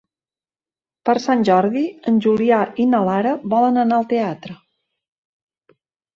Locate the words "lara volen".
3.11-3.79